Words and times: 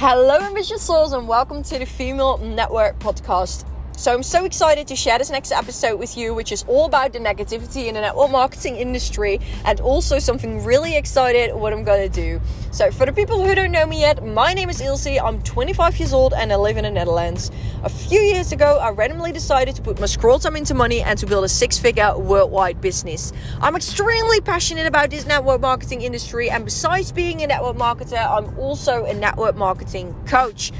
Hello, 0.00 0.38
ambitious 0.38 0.80
souls, 0.80 1.12
and 1.12 1.26
welcome 1.26 1.60
to 1.64 1.76
the 1.76 1.84
Female 1.84 2.38
Network 2.38 3.00
podcast. 3.00 3.64
So, 3.98 4.14
I'm 4.14 4.22
so 4.22 4.44
excited 4.44 4.86
to 4.86 4.94
share 4.94 5.18
this 5.18 5.28
next 5.28 5.50
episode 5.50 5.96
with 5.96 6.16
you, 6.16 6.32
which 6.32 6.52
is 6.52 6.64
all 6.68 6.86
about 6.86 7.12
the 7.12 7.18
negativity 7.18 7.88
in 7.88 7.94
the 7.94 8.00
network 8.00 8.30
marketing 8.30 8.76
industry 8.76 9.40
and 9.64 9.80
also 9.80 10.20
something 10.20 10.62
really 10.62 10.96
excited 10.96 11.52
what 11.52 11.72
I'm 11.72 11.82
gonna 11.82 12.08
do. 12.08 12.40
So, 12.70 12.92
for 12.92 13.06
the 13.06 13.12
people 13.12 13.44
who 13.44 13.56
don't 13.56 13.72
know 13.72 13.84
me 13.86 14.02
yet, 14.02 14.24
my 14.24 14.54
name 14.54 14.70
is 14.70 14.80
Ilse. 14.80 15.18
I'm 15.18 15.42
25 15.42 15.98
years 15.98 16.12
old 16.12 16.32
and 16.32 16.52
I 16.52 16.56
live 16.56 16.76
in 16.76 16.84
the 16.84 16.92
Netherlands. 16.92 17.50
A 17.82 17.88
few 17.88 18.20
years 18.20 18.52
ago, 18.52 18.78
I 18.78 18.90
randomly 18.90 19.32
decided 19.32 19.74
to 19.74 19.82
put 19.82 19.98
my 19.98 20.06
scroll 20.06 20.38
time 20.38 20.54
into 20.54 20.74
money 20.74 21.02
and 21.02 21.18
to 21.18 21.26
build 21.26 21.42
a 21.42 21.48
six 21.48 21.76
figure 21.76 22.16
worldwide 22.16 22.80
business. 22.80 23.32
I'm 23.60 23.74
extremely 23.74 24.40
passionate 24.40 24.86
about 24.86 25.10
this 25.10 25.26
network 25.26 25.60
marketing 25.60 26.02
industry, 26.02 26.50
and 26.50 26.64
besides 26.64 27.10
being 27.10 27.42
a 27.42 27.48
network 27.48 27.76
marketer, 27.76 28.24
I'm 28.24 28.56
also 28.60 29.06
a 29.06 29.14
network 29.14 29.56
marketing 29.56 30.14
coach. 30.24 30.70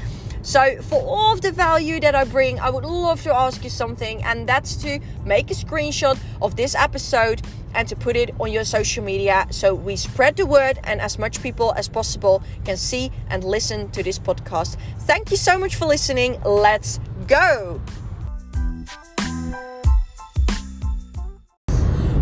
So, 0.41 0.81
for 0.83 1.01
all 1.01 1.33
of 1.33 1.41
the 1.41 1.51
value 1.51 1.99
that 1.99 2.15
I 2.15 2.23
bring, 2.23 2.59
I 2.59 2.69
would 2.69 2.85
love 2.85 3.21
to 3.23 3.35
ask 3.35 3.63
you 3.63 3.69
something, 3.69 4.23
and 4.23 4.47
that's 4.47 4.75
to 4.77 4.99
make 5.25 5.51
a 5.51 5.53
screenshot 5.53 6.17
of 6.41 6.55
this 6.55 6.75
episode 6.75 7.41
and 7.75 7.87
to 7.87 7.95
put 7.95 8.15
it 8.15 8.33
on 8.39 8.51
your 8.51 8.63
social 8.63 9.03
media 9.03 9.45
so 9.51 9.75
we 9.75 9.95
spread 9.95 10.37
the 10.37 10.45
word 10.45 10.79
and 10.85 11.01
as 11.01 11.19
much 11.19 11.43
people 11.43 11.73
as 11.75 11.87
possible 11.87 12.41
can 12.65 12.77
see 12.77 13.11
and 13.29 13.43
listen 13.43 13.91
to 13.91 14.01
this 14.01 14.17
podcast. 14.17 14.77
Thank 14.99 15.29
you 15.29 15.37
so 15.37 15.57
much 15.57 15.75
for 15.75 15.85
listening. 15.85 16.41
Let's 16.43 16.99
go. 17.27 17.81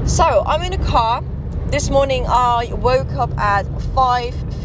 So, 0.05 0.43
I'm 0.45 0.63
in 0.63 0.73
a 0.73 0.83
car. 0.85 1.23
This 1.67 1.89
morning 1.89 2.25
I 2.27 2.71
woke 2.73 3.11
up 3.13 3.37
at 3.37 3.65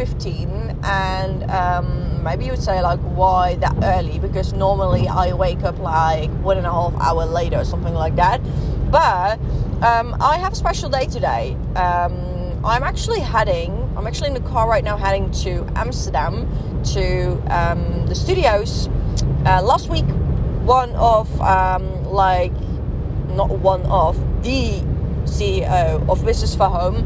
5:15 0.05 0.85
and 0.85 1.51
um, 1.51 2.23
maybe 2.23 2.45
you 2.45 2.51
would 2.51 2.63
say 2.63 2.81
like 2.81 3.01
why 3.01 3.57
that 3.57 3.75
early? 3.83 4.19
Because 4.19 4.53
normally 4.53 5.09
i 5.09 5.33
wake 5.33 5.63
up 5.63 5.79
like 5.79 6.31
one 6.43 6.59
and 6.59 6.67
a 6.67 6.71
half 6.73 6.95
hour 7.01 7.25
later 7.25 7.59
or 7.59 7.65
something 7.65 7.95
like 7.95 8.17
that. 8.17 8.41
But 8.91 9.39
um, 9.83 10.17
i 10.21 10.39
have 10.39 10.53
a 10.53 10.57
special 10.57 10.89
day 10.89 11.07
today. 11.07 11.57
Um, 11.77 12.31
i'm 12.65 12.85
actually 12.85 13.19
heading 13.19 13.73
i'm 13.97 14.07
actually 14.07 14.29
in 14.29 14.35
the 14.35 14.49
car 14.49 14.69
right 14.69 14.85
now 14.85 14.97
heading 14.97 15.29
to 15.33 15.67
amsterdam 15.75 16.47
to 16.85 17.33
um, 17.53 18.07
the 18.07 18.15
studios 18.15 18.89
uh, 19.47 19.61
last 19.61 19.89
week 19.89 20.05
one 20.63 20.91
of 20.91 21.27
um, 21.41 22.05
like 22.05 22.53
not 23.35 23.51
one 23.51 23.83
of 23.87 24.17
the 24.45 24.81
ceo 25.25 26.09
of 26.09 26.25
business 26.25 26.55
for 26.55 26.69
home. 26.69 26.97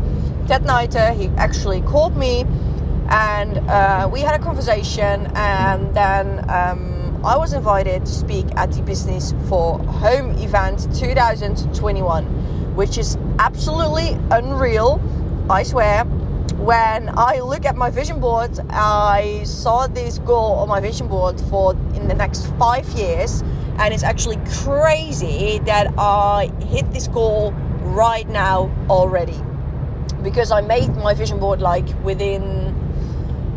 Ted 0.47 0.63
Nuyten, 0.63 1.17
he 1.17 1.29
actually 1.37 1.81
called 1.83 2.17
me 2.17 2.45
and 3.11 3.59
uh, 3.69 4.09
we 4.13 4.21
had 4.21 4.39
a 4.39 4.43
conversation 4.43 5.27
and 5.35 5.95
then 5.95 6.39
um, 6.51 7.25
i 7.25 7.37
was 7.37 7.53
invited 7.53 8.05
to 8.05 8.13
speak 8.13 8.47
at 8.57 8.71
the 8.73 8.83
business 8.83 9.33
for 9.49 9.79
home 9.79 10.31
event 10.39 10.89
2021 10.95 12.25
which 12.75 12.99
is 12.99 13.17
absolutely 13.39 14.19
unreal 14.31 15.01
i 15.49 15.63
swear. 15.63 16.05
When 16.57 17.11
i 17.17 17.41
look 17.41 17.65
at 17.65 17.77
my 17.77 17.91
vision 17.91 18.19
board 18.19 18.59
i 18.71 19.43
saw 19.45 19.87
this 19.87 20.19
goal 20.19 20.55
on 20.55 20.69
my 20.69 20.81
vision 20.81 21.07
board 21.07 21.41
for 21.43 21.75
in 21.95 22.09
the 22.09 22.15
next 22.15 22.47
five 22.59 22.89
years. 22.91 23.43
And 23.79 23.93
it's 23.93 24.03
actually 24.03 24.39
crazy 24.65 25.59
that 25.67 25.93
i 25.99 26.51
hit 26.67 26.91
this 26.93 27.09
goal 27.09 27.53
right 27.83 28.29
now 28.29 28.71
already. 28.89 29.39
Because 30.23 30.51
i 30.51 30.61
made 30.61 30.97
my 30.97 31.15
vision 31.15 31.39
board 31.39 31.61
like 31.61 31.87
within 32.03 32.75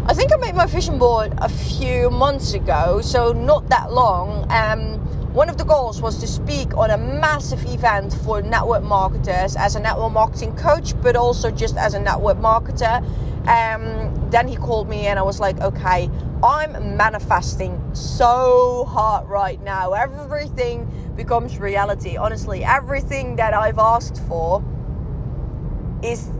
I 0.09 0.13
think 0.15 0.33
I 0.33 0.37
made 0.37 0.55
my 0.55 0.65
vision 0.65 0.97
board 0.97 1.35
a 1.37 1.47
few 1.47 2.09
months 2.09 2.55
ago, 2.55 2.99
so 2.99 3.31
not 3.31 3.69
that 3.69 3.93
long. 3.93 4.51
Um, 4.51 4.95
one 5.35 5.49
of 5.49 5.59
the 5.59 5.63
goals 5.63 6.01
was 6.01 6.17
to 6.21 6.25
speak 6.25 6.75
on 6.75 6.89
a 6.89 6.97
massive 6.97 7.63
event 7.67 8.15
for 8.25 8.41
network 8.41 8.81
marketers 8.81 9.55
as 9.55 9.75
a 9.75 9.79
network 9.79 10.11
marketing 10.11 10.55
coach, 10.55 10.99
but 11.03 11.15
also 11.15 11.51
just 11.51 11.77
as 11.77 11.93
a 11.93 11.99
network 11.99 12.39
marketer. 12.39 13.05
Um, 13.47 14.31
then 14.31 14.47
he 14.47 14.55
called 14.55 14.89
me, 14.89 15.05
and 15.05 15.19
I 15.19 15.21
was 15.21 15.39
like, 15.39 15.61
okay, 15.61 16.09
I'm 16.43 16.97
manifesting 16.97 17.79
so 17.93 18.85
hard 18.89 19.29
right 19.29 19.61
now. 19.61 19.93
Everything 19.93 20.87
becomes 21.17 21.59
reality. 21.59 22.17
Honestly, 22.17 22.63
everything 22.63 23.35
that 23.35 23.53
I've 23.53 23.77
asked 23.77 24.23
for 24.27 24.63
is 26.01 26.31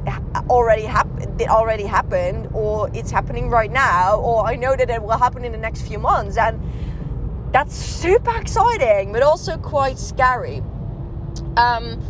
already 0.50 0.86
happened 0.86 1.09
it 1.19 1.50
already 1.50 1.84
happened 1.84 2.50
or 2.53 2.90
it's 2.94 3.12
happening 3.12 3.50
right 3.50 3.72
now 3.72 4.19
or 4.19 4.46
I 4.46 4.56
know 4.56 4.75
that 4.75 4.90
it 4.90 5.02
will 5.02 5.18
happen 5.18 5.46
in 5.46 5.52
the 5.52 5.57
next 5.57 5.81
few 5.88 6.00
months. 6.00 6.38
And 6.38 6.62
that's 7.52 7.75
super 7.75 8.35
exciting 8.38 9.12
but 9.12 9.24
also 9.24 9.57
quite 9.57 9.97
scary. 10.00 10.62
Um, 11.57 12.02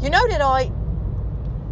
you 0.00 0.10
know 0.10 0.26
that 0.28 0.40
I 0.40 0.70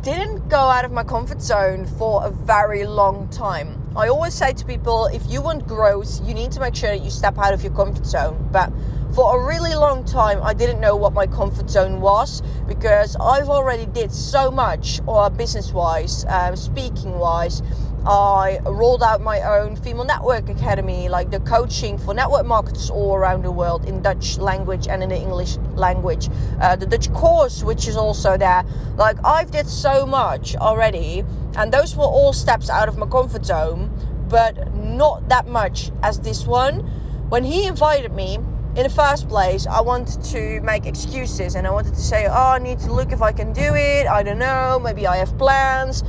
didn't 0.03 0.48
go 0.48 0.58
out 0.58 0.84
of 0.84 0.91
my 0.91 1.04
comfort 1.04 1.41
zone 1.41 1.86
for 1.86 2.25
a 2.25 2.30
very 2.30 2.84
long 2.86 3.28
time. 3.28 3.78
I 3.94 4.09
always 4.09 4.34
say 4.34 4.53
to 4.53 4.64
people 4.64 5.06
if 5.06 5.22
you 5.28 5.42
want 5.42 5.66
growth 5.66 6.20
you 6.24 6.34
need 6.34 6.50
to 6.53 6.60
make 6.60 6.74
sure 6.74 6.91
that 6.91 7.04
you 7.04 7.10
step 7.10 7.38
out 7.38 7.53
of 7.53 7.62
your 7.62 7.72
comfort 7.72 8.06
zone. 8.06 8.48
But 8.50 8.72
for 9.15 9.43
a 9.43 9.47
really 9.47 9.75
long 9.75 10.05
time 10.05 10.43
i 10.43 10.55
didn't 10.55 10.81
know 10.81 10.97
what 10.97 11.12
my 11.12 11.27
comfort 11.27 11.69
zone 11.69 12.00
was 12.00 12.43
because 12.67 13.17
i've 13.17 13.49
already 13.49 13.87
did 13.87 14.11
so 14.11 14.50
much 14.50 15.00
or 15.06 15.25
uh, 15.25 15.31
business 15.31 15.73
wise 15.73 16.25
um, 16.27 16.56
speaking 16.56 17.19
wise 17.19 17.62
i 18.06 18.59
rolled 18.65 19.03
out 19.03 19.21
my 19.21 19.41
own 19.43 19.77
female 19.77 20.05
network 20.05 20.49
academy 20.49 21.09
like 21.09 21.31
the 21.31 21.39
coaching 21.41 21.99
for 21.99 22.15
network 22.15 22.47
marketers 22.47 22.91
all 22.91 23.15
around 23.15 23.43
the 23.43 23.51
world 23.51 23.84
in 23.87 24.01
dutch 24.03 24.39
language 24.39 24.89
and 24.89 25.03
in 25.03 25.09
the 25.11 25.17
english 25.17 25.56
language. 25.75 26.28
Uh, 26.61 26.75
the 26.77 26.87
dutch 26.87 27.12
course 27.12 27.62
which 27.62 27.87
is 27.87 27.97
also 27.97 28.37
there. 28.37 28.65
Like 28.97 29.17
i've 29.25 29.51
did 29.51 29.69
so 29.69 30.06
much 30.06 30.56
already 30.56 31.25
and 31.56 31.72
those 31.72 31.95
were 31.97 32.05
all 32.05 32.33
steps 32.33 32.71
out 32.71 32.89
of 32.89 32.99
my 32.99 33.06
comfort 33.06 33.45
zone 33.45 33.91
but 34.28 34.75
not 34.75 35.28
that 35.28 35.47
much 35.47 35.91
as 36.03 36.21
this 36.21 36.47
one. 36.47 36.81
When 37.28 37.45
he 37.45 37.67
invited 37.67 38.12
me 38.12 38.39
in 38.75 38.84
the 38.84 38.91
first 38.91 39.28
place, 39.28 39.66
I 39.66 39.83
wanted 39.83 40.22
to 40.25 40.60
make 40.62 40.87
excuses 40.87 41.56
and 41.56 41.66
I 41.66 41.71
wanted 41.71 41.94
to 41.94 42.00
say, 42.00 42.27
oh, 42.27 42.53
I 42.53 42.59
need 42.59 42.78
to 42.81 42.93
look 42.93 43.12
if 43.12 43.21
I 43.21 43.31
can 43.31 43.53
do 43.53 43.75
it. 43.75 44.06
I 44.06 44.22
don't 44.22 44.38
know. 44.38 44.81
Maybe 44.83 45.06
I 45.06 45.16
have 45.16 45.37
plans. 45.37 46.03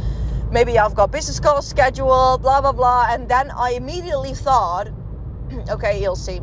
Maybe 0.50 0.80
I've 0.80 0.96
got 0.96 1.12
business 1.12 1.42
calls 1.42 1.68
scheduled, 1.68 2.42
blah, 2.42 2.62
blah, 2.62 2.72
blah. 2.72 3.08
And 3.10 3.28
then 3.28 3.52
I 3.52 3.72
immediately 3.72 4.34
thought, 4.34 4.88
okay, 5.70 6.04
Ilse, 6.06 6.40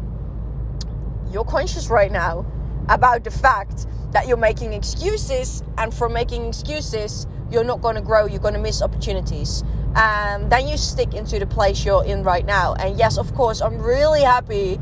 you're 1.30 1.44
conscious 1.44 1.88
right 1.88 2.12
now 2.12 2.44
about 2.90 3.24
the 3.24 3.30
fact 3.30 3.86
that 4.12 4.28
you're 4.28 4.36
making 4.36 4.74
excuses. 4.74 5.62
And 5.78 5.94
from 5.94 6.12
making 6.12 6.48
excuses, 6.48 7.26
you're 7.50 7.64
not 7.64 7.80
going 7.80 7.94
to 7.94 8.02
grow, 8.02 8.26
you're 8.26 8.40
going 8.40 8.54
to 8.54 8.60
miss 8.60 8.82
opportunities. 8.82 9.64
And 9.96 10.52
then 10.52 10.68
you 10.68 10.76
stick 10.76 11.14
into 11.14 11.38
the 11.38 11.46
place 11.46 11.82
you're 11.82 12.04
in 12.04 12.24
right 12.24 12.44
now. 12.44 12.74
And 12.74 12.98
yes, 12.98 13.16
of 13.16 13.34
course, 13.34 13.62
I'm 13.62 13.78
really 13.78 14.20
happy 14.20 14.78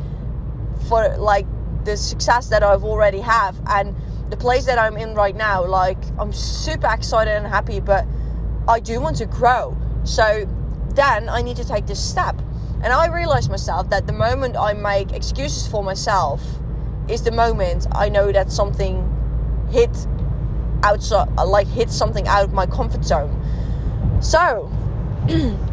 for 0.89 1.17
like 1.19 1.47
the 1.85 1.97
success 1.97 2.49
that 2.49 2.63
I've 2.63 2.85
already 2.85 3.21
have 3.21 3.57
and 3.67 3.95
the 4.31 4.37
place 4.37 4.67
that 4.67 4.79
I'm 4.79 4.97
in 4.97 5.15
right 5.15 5.35
now 5.35 5.65
like 5.65 5.99
I'm 6.19 6.33
super 6.33 6.93
excited 6.93 7.31
and 7.31 7.47
happy 7.47 7.81
but 7.81 8.07
I 8.69 8.81
do 8.81 9.01
want 9.01 9.17
to 9.17 9.27
grow. 9.27 9.77
So 10.05 10.47
then 10.91 11.29
I 11.31 11.41
need 11.41 11.57
to 11.57 11.67
take 11.67 11.87
this 11.87 12.03
step. 12.03 12.39
And 12.83 12.93
I 12.93 13.07
realize 13.07 13.49
myself 13.49 13.89
that 13.91 14.07
the 14.07 14.13
moment 14.13 14.57
I 14.57 14.75
make 14.75 15.13
excuses 15.13 15.67
for 15.67 15.83
myself 15.83 16.43
is 17.09 17.23
the 17.23 17.33
moment 17.33 17.87
I 17.93 18.11
know 18.11 18.31
that 18.31 18.53
something 18.53 19.15
hit 19.71 20.07
outside 20.83 21.29
like 21.35 21.67
hit 21.67 21.91
something 21.91 22.29
out 22.29 22.45
of 22.45 22.53
my 22.53 22.67
comfort 22.67 23.05
zone. 23.05 23.35
So 24.21 24.71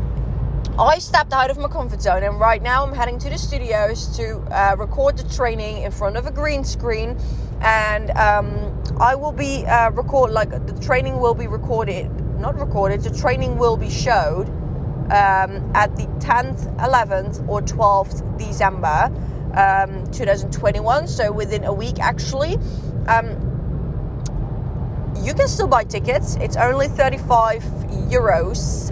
I 0.77 0.99
stepped 0.99 1.31
out 1.31 1.49
of 1.49 1.57
my 1.57 1.69
comfort 1.69 2.01
zone, 2.01 2.23
and 2.23 2.37
right 2.37 2.61
now 2.61 2.85
I'm 2.85 2.93
heading 2.93 3.17
to 3.19 3.29
the 3.29 3.37
studios 3.37 4.07
to 4.17 4.39
uh, 4.51 4.75
record 4.77 5.17
the 5.17 5.23
training 5.33 5.83
in 5.83 5.91
front 5.91 6.17
of 6.17 6.27
a 6.27 6.31
green 6.31 6.65
screen. 6.65 7.17
And 7.61 8.11
um, 8.11 8.83
I 8.99 9.15
will 9.15 9.31
be 9.31 9.65
uh, 9.65 9.91
record 9.91 10.31
like 10.31 10.49
the 10.49 10.77
training 10.81 11.17
will 11.21 11.33
be 11.33 11.47
recorded, 11.47 12.11
not 12.41 12.59
recorded. 12.59 13.03
The 13.03 13.17
training 13.17 13.57
will 13.57 13.77
be 13.77 13.89
showed 13.89 14.49
um, 15.05 15.71
at 15.73 15.95
the 15.95 16.07
10th, 16.19 16.75
11th, 16.79 17.47
or 17.47 17.61
12th 17.61 18.37
December 18.37 19.09
um, 19.55 20.05
2021. 20.11 21.07
So 21.07 21.31
within 21.31 21.63
a 21.63 21.73
week, 21.73 21.99
actually. 21.99 22.57
Um, 23.07 23.53
you 25.23 25.33
can 25.33 25.47
still 25.47 25.67
buy 25.67 25.85
tickets. 25.85 26.35
It's 26.41 26.57
only 26.57 26.89
35 26.89 27.63
euros. 28.09 28.91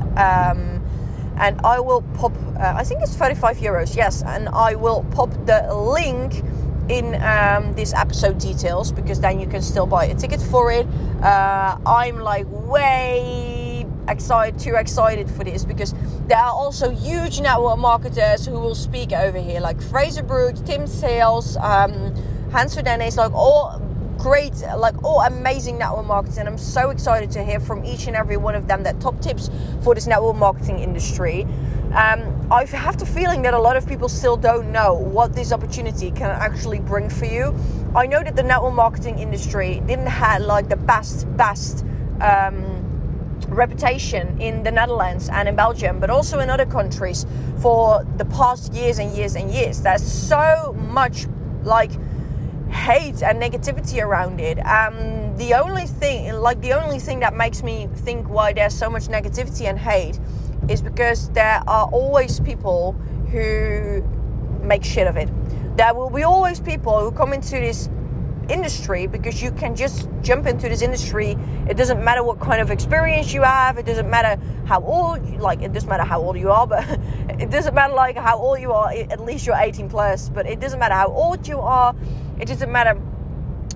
And 1.37 1.59
I 1.61 1.79
will 1.79 2.01
pop, 2.15 2.33
uh, 2.57 2.73
I 2.75 2.83
think 2.83 3.01
it's 3.01 3.15
35 3.15 3.57
euros, 3.57 3.95
yes, 3.95 4.23
and 4.23 4.49
I 4.49 4.75
will 4.75 5.05
pop 5.11 5.31
the 5.45 5.73
link 5.73 6.43
in 6.89 7.15
um, 7.23 7.73
this 7.75 7.93
episode 7.93 8.37
details 8.37 8.91
because 8.91 9.19
then 9.19 9.39
you 9.39 9.47
can 9.47 9.61
still 9.61 9.85
buy 9.85 10.05
a 10.05 10.15
ticket 10.15 10.41
for 10.41 10.71
it. 10.71 10.85
Uh, 11.21 11.77
I'm 11.85 12.19
like 12.19 12.45
way 12.49 13.85
excited, 14.07 14.59
too 14.59 14.75
excited 14.75 15.29
for 15.29 15.43
this 15.43 15.63
because 15.63 15.93
there 16.27 16.37
are 16.37 16.51
also 16.51 16.89
huge 16.89 17.39
network 17.39 17.79
marketers 17.79 18.45
who 18.45 18.59
will 18.59 18.75
speak 18.75 19.13
over 19.13 19.39
here, 19.39 19.59
like 19.59 19.81
Fraser 19.81 20.23
Brookes, 20.23 20.61
Tim 20.61 20.87
Sales, 20.87 21.57
um, 21.57 22.13
Hans 22.51 22.75
Verdennis, 22.75 23.17
like 23.17 23.33
all 23.33 23.81
great, 24.23 24.53
like 24.77 25.03
all 25.03 25.19
amazing 25.21 25.77
network 25.77 26.05
marketers. 26.05 26.37
And 26.37 26.47
I'm 26.47 26.57
so 26.57 26.91
excited 26.91 27.29
to 27.31 27.43
hear 27.43 27.59
from 27.59 27.83
each 27.83 28.07
and 28.07 28.15
every 28.15 28.37
one 28.37 28.55
of 28.55 28.69
them 28.69 28.81
that 28.83 29.01
top 29.01 29.19
tips 29.19 29.49
for 29.81 29.93
this 29.93 30.07
network 30.07 30.37
marketing 30.37 30.79
industry. 30.79 31.43
Um, 31.93 32.47
I 32.49 32.63
have 32.63 32.97
the 32.97 33.05
feeling 33.05 33.41
that 33.41 33.53
a 33.53 33.59
lot 33.59 33.75
of 33.75 33.85
people 33.85 34.07
still 34.07 34.37
don't 34.37 34.71
know 34.71 34.93
what 34.93 35.33
this 35.33 35.51
opportunity 35.51 36.09
can 36.09 36.29
actually 36.29 36.79
bring 36.79 37.09
for 37.09 37.25
you. 37.25 37.53
I 37.95 38.07
know 38.07 38.23
that 38.23 38.37
the 38.37 38.43
network 38.43 38.73
marketing 38.73 39.19
industry 39.19 39.81
didn't 39.85 40.07
have 40.07 40.41
like 40.43 40.69
the 40.69 40.77
best, 40.77 41.27
best 41.35 41.83
um, 42.21 42.79
reputation 43.49 44.39
in 44.41 44.63
the 44.63 44.71
Netherlands 44.71 45.27
and 45.27 45.49
in 45.49 45.55
Belgium, 45.57 45.99
but 45.99 46.09
also 46.09 46.39
in 46.39 46.49
other 46.49 46.65
countries 46.65 47.25
for 47.61 48.05
the 48.15 48.25
past 48.25 48.73
years 48.73 48.99
and 48.99 49.11
years 49.17 49.35
and 49.35 49.51
years. 49.51 49.81
There's 49.81 50.01
so 50.01 50.73
much 50.79 51.27
like 51.63 51.91
hate 52.73 53.21
and 53.21 53.41
negativity 53.41 54.03
around 54.03 54.39
it. 54.39 54.57
Um, 54.65 55.37
the 55.37 55.53
only 55.53 55.85
thing, 55.85 56.33
like 56.33 56.59
the 56.61 56.73
only 56.73 56.99
thing 56.99 57.19
that 57.19 57.35
makes 57.35 57.63
me 57.63 57.87
think 57.95 58.27
why 58.27 58.53
there's 58.53 58.73
so 58.73 58.89
much 58.89 59.03
negativity 59.07 59.69
and 59.69 59.79
hate 59.79 60.19
is 60.69 60.81
because 60.81 61.29
there 61.29 61.61
are 61.67 61.87
always 61.91 62.39
people 62.39 62.93
who 63.31 64.01
make 64.61 64.83
shit 64.83 65.07
of 65.07 65.17
it. 65.17 65.29
There 65.77 65.93
will 65.93 66.09
be 66.09 66.23
always 66.23 66.59
people 66.59 66.99
who 66.99 67.11
come 67.11 67.33
into 67.33 67.51
this 67.51 67.89
industry 68.49 69.07
because 69.07 69.41
you 69.41 69.51
can 69.51 69.75
just 69.75 70.09
jump 70.21 70.47
into 70.47 70.67
this 70.69 70.81
industry. 70.81 71.37
It 71.69 71.77
doesn't 71.77 72.03
matter 72.03 72.23
what 72.23 72.39
kind 72.39 72.61
of 72.61 72.71
experience 72.71 73.33
you 73.33 73.41
have. 73.41 73.77
It 73.77 73.85
doesn't 73.85 74.09
matter 74.09 74.41
how 74.65 74.81
old, 74.83 75.39
like 75.39 75.61
it 75.61 75.73
doesn't 75.73 75.89
matter 75.89 76.03
how 76.03 76.21
old 76.21 76.37
you 76.37 76.51
are, 76.51 76.67
but 76.73 76.85
it 77.39 77.49
doesn't 77.49 77.73
matter 77.73 77.93
like 77.93 78.17
how 78.17 78.37
old 78.37 78.59
you 78.59 78.71
are. 78.71 78.91
At 78.91 79.19
least 79.21 79.45
you're 79.45 79.55
18 79.55 79.89
plus. 79.89 80.29
But 80.29 80.45
it 80.47 80.59
doesn't 80.59 80.79
matter 80.79 80.95
how 80.95 81.07
old 81.07 81.47
you 81.47 81.59
are. 81.59 81.95
It 82.43 82.47
doesn't 82.47 82.73
matter 82.73 82.99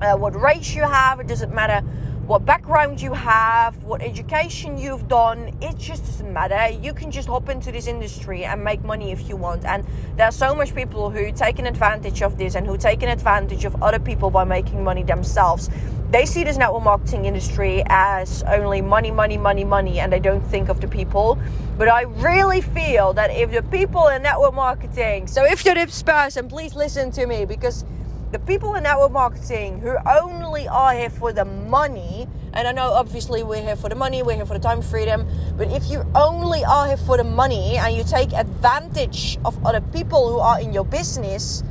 uh, 0.02 0.18
what 0.18 0.36
race 0.36 0.76
you 0.76 0.82
have. 0.82 1.22
It 1.22 1.28
doesn't 1.28 1.56
matter 1.56 1.80
what 2.26 2.46
background 2.46 3.00
you 3.00 3.14
have, 3.14 3.82
what 3.86 4.02
education 4.02 4.78
you've 4.78 5.08
done. 5.08 5.58
It 5.62 5.78
just 5.78 6.06
doesn't 6.06 6.34
matter. 6.34 6.78
You 6.78 6.94
can 6.94 7.10
just 7.10 7.30
hop 7.30 7.48
into 7.48 7.72
this 7.72 7.88
industry 7.88 8.44
and 8.44 8.62
make 8.62 8.84
money 8.84 9.14
if 9.14 9.30
you 9.30 9.38
want. 9.38 9.64
And 9.64 9.86
there 10.18 10.26
are 10.26 10.34
so 10.34 10.54
much 10.54 10.76
people 10.76 11.10
who 11.10 11.32
take 11.32 11.60
an 11.60 11.66
advantage 11.66 12.22
of 12.22 12.38
this 12.38 12.56
and 12.56 12.68
who 12.68 12.78
take 12.78 13.04
an 13.04 13.08
advantage 13.08 13.64
of 13.64 13.82
other 13.82 14.00
people 14.00 14.30
by 14.30 14.44
making 14.44 14.84
money 14.84 15.04
themselves. 15.04 15.70
They 16.12 16.26
see 16.26 16.44
this 16.44 16.58
network 16.58 16.84
marketing 16.84 17.24
industry 17.24 17.84
as 17.88 18.44
only 18.44 18.82
money, 18.82 19.12
money, 19.12 19.38
money, 19.38 19.64
money, 19.64 20.02
and 20.02 20.12
they 20.12 20.20
don't 20.20 20.46
think 20.48 20.68
of 20.68 20.82
the 20.82 20.90
people. 20.90 21.40
But 21.78 21.88
I 21.88 22.02
really 22.02 22.60
feel 22.60 23.14
that 23.14 23.32
if 23.32 23.50
the 23.50 23.64
people 23.64 24.08
in 24.08 24.24
network 24.24 24.56
marketing, 24.56 25.28
so 25.28 25.46
if 25.46 25.64
you're 25.64 25.76
this 25.76 26.04
person, 26.04 26.50
please 26.50 26.76
listen 26.76 27.12
to 27.12 27.26
me 27.28 27.46
because 27.46 27.86
the 28.32 28.40
people 28.40 28.76
in 28.76 28.84
network 28.84 29.12
marketing 29.14 29.80
who 29.80 29.96
only 30.06 30.68
are 30.68 30.94
here 30.94 31.10
for 31.10 31.32
the 31.32 31.46
money, 31.46 32.28
and 32.52 32.68
I 32.68 32.74
know 32.74 32.92
obviously 32.92 33.42
we're 33.42 33.62
here 33.62 33.78
for 33.78 33.88
the 33.88 33.96
money, 33.96 34.22
we're 34.22 34.36
here 34.36 34.46
for 34.46 34.54
the 34.54 34.60
time 34.60 34.82
freedom, 34.82 35.26
but 35.56 35.72
if 35.72 35.90
you 35.90 36.06
only 36.14 36.66
are 36.66 36.88
here 36.88 36.98
for 36.98 37.16
the 37.16 37.24
money 37.24 37.78
and 37.78 37.96
you 37.96 38.04
take 38.04 38.34
advantage 38.34 39.40
of 39.46 39.66
other 39.66 39.80
people 39.80 40.30
who 40.30 40.40
are 40.40 40.60
in 40.60 40.74
your 40.74 40.84
business 40.84 41.64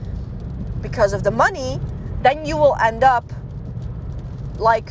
because 0.81 1.13
of 1.13 1.25
the 1.25 1.31
money, 1.31 1.79
then 2.23 2.47
you 2.47 2.57
will 2.57 2.77
end 2.77 3.05
up 3.05 3.31
like 4.59 4.91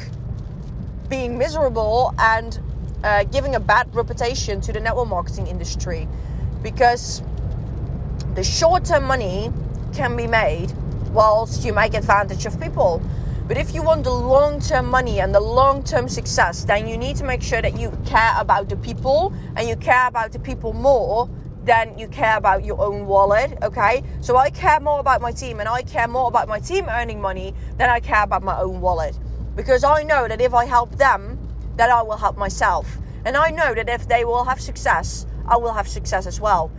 being 1.10 1.36
miserable 1.38 2.14
and 2.20 2.60
uh, 3.04 3.24
giving 3.24 3.56
a 3.56 3.60
bad 3.60 3.94
reputation 3.96 4.62
to 4.62 4.72
the 4.72 4.80
network 4.80 5.08
marketing 5.08 5.48
industry 5.48 6.08
because 6.62 7.24
the 8.36 8.44
short 8.44 8.86
term 8.86 9.04
money 9.04 9.52
can 9.94 10.16
be 10.16 10.28
made 10.28 10.72
whilst 11.16 11.64
you 11.64 11.74
make 11.74 11.94
advantage 11.94 12.46
of 12.46 12.60
people. 12.60 13.02
But 13.48 13.58
if 13.58 13.74
you 13.74 13.82
want 13.82 14.04
the 14.04 14.12
long 14.12 14.60
term 14.60 14.88
money 14.88 15.22
and 15.22 15.34
the 15.34 15.40
long 15.40 15.82
term 15.84 16.10
success, 16.10 16.66
then 16.66 16.88
you 16.88 16.98
need 16.98 17.16
to 17.18 17.24
make 17.24 17.42
sure 17.42 17.62
that 17.62 17.80
you 17.80 17.92
care 18.06 18.34
about 18.38 18.68
the 18.68 18.76
people 18.76 19.34
and 19.56 19.68
you 19.68 19.78
care 19.78 20.08
about 20.08 20.34
the 20.34 20.40
people 20.40 20.74
more 20.74 21.30
than 21.64 21.98
you 21.98 22.08
care 22.08 22.38
about 22.38 22.66
your 22.66 22.80
own 22.82 23.06
wallet. 23.06 23.58
Okay. 23.64 24.04
So 24.20 24.36
I 24.36 24.50
care 24.50 24.80
more 24.80 25.00
about 25.00 25.22
my 25.22 25.32
team 25.32 25.60
and 25.60 25.70
I 25.70 25.84
care 25.84 26.08
more 26.08 26.28
about 26.28 26.48
my 26.48 26.60
team 26.60 26.88
earning 26.90 27.22
money 27.22 27.54
than 27.78 27.90
I 27.90 28.00
care 28.00 28.24
about 28.24 28.44
my 28.44 28.60
own 28.60 28.82
wallet. 28.82 29.18
Because 29.56 29.84
I 29.84 30.04
know 30.04 30.28
that 30.28 30.42
if 30.42 30.54
I 30.54 30.66
help 30.66 30.98
them, 30.98 31.40
that 31.78 31.90
I 31.90 32.02
will 32.02 32.18
help 32.18 32.38
myself. 32.38 32.98
And 33.26 33.38
I 33.38 33.52
know 33.52 33.74
that 33.74 33.88
if 33.90 34.08
they 34.08 34.26
will 34.26 34.44
have 34.44 34.60
success, 34.60 35.26
I 35.48 35.56
will 35.58 35.74
have 35.74 35.88
success 35.88 36.28
as 36.28 36.42
well. 36.42 36.72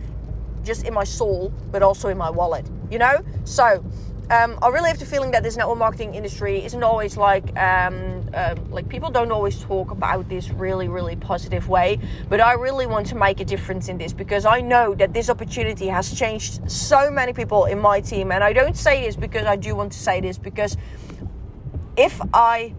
Just 0.63 0.85
in 0.85 0.93
my 0.93 1.05
soul, 1.05 1.51
but 1.71 1.81
also 1.81 2.09
in 2.09 2.17
my 2.17 2.29
wallet. 2.29 2.69
You 2.91 2.99
know? 2.99 3.23
So 3.45 3.83
um, 4.29 4.59
I 4.61 4.67
really 4.67 4.89
have 4.89 4.99
the 4.99 5.05
feeling 5.05 5.31
that 5.31 5.43
this 5.43 5.55
network 5.55 5.77
marketing 5.77 6.13
industry 6.13 6.63
isn't 6.65 6.83
always 6.83 7.15
like 7.15 7.57
um, 7.57 8.27
uh, 8.33 8.55
like 8.69 8.89
people 8.89 9.09
don't 9.09 9.31
always 9.31 9.57
talk 9.59 9.91
about 9.91 10.27
this 10.27 10.49
really 10.49 10.89
really 10.89 11.15
positive 11.15 11.69
way. 11.69 11.99
But 12.27 12.41
I 12.41 12.53
really 12.53 12.87
want 12.87 13.07
to 13.07 13.15
make 13.15 13.39
a 13.39 13.45
difference 13.45 13.87
in 13.87 13.97
this 13.97 14.11
because 14.11 14.45
I 14.45 14.59
know 14.59 14.93
that 14.95 15.13
this 15.13 15.29
opportunity 15.29 15.87
has 15.87 16.13
changed 16.13 16.69
so 16.69 17.09
many 17.09 17.31
people 17.31 17.65
in 17.65 17.79
my 17.79 18.01
team, 18.01 18.33
and 18.33 18.43
I 18.43 18.51
don't 18.51 18.75
say 18.75 19.05
this 19.05 19.15
because 19.15 19.45
I 19.45 19.55
do 19.55 19.75
want 19.75 19.93
to 19.93 19.99
say 19.99 20.19
this 20.19 20.37
because 20.37 20.75
if 21.95 22.19
I 22.33 22.73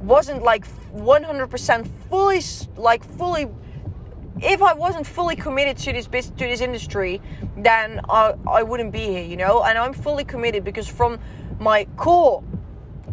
wasn't 0.00 0.42
like 0.42 0.66
100% 0.94 1.88
fully 2.10 2.40
like 2.76 3.04
fully 3.04 3.48
if 4.42 4.62
I 4.62 4.74
wasn't 4.74 5.06
fully 5.06 5.36
committed 5.36 5.76
to 5.78 5.92
this 5.92 6.06
business, 6.06 6.38
to 6.38 6.46
this 6.46 6.60
industry, 6.60 7.20
then 7.56 8.00
I, 8.08 8.34
I 8.46 8.62
wouldn't 8.62 8.92
be 8.92 9.06
here, 9.06 9.24
you 9.24 9.36
know. 9.36 9.62
And 9.62 9.78
I'm 9.78 9.92
fully 9.92 10.24
committed 10.24 10.64
because 10.64 10.88
from 10.88 11.18
my 11.58 11.86
core 11.96 12.42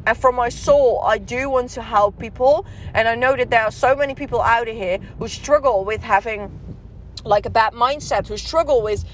and 0.08 0.18
from 0.18 0.36
my 0.36 0.50
soul, 0.50 1.02
I 1.04 1.18
do 1.20 1.50
want 1.50 1.70
to 1.72 1.82
help 1.82 2.18
people. 2.18 2.66
And 2.94 3.08
I 3.08 3.16
know 3.16 3.36
that 3.36 3.50
there 3.50 3.64
are 3.64 3.72
so 3.72 3.96
many 3.96 4.16
people 4.16 4.42
out 4.42 4.68
here 4.68 4.98
who 5.20 5.28
struggle 5.28 5.86
with 5.86 6.02
having 6.02 6.52
like 7.24 7.46
a 7.46 7.50
bad 7.50 7.74
mindset, 7.74 8.28
who 8.28 8.38
struggle 8.38 8.82
with 8.82 9.06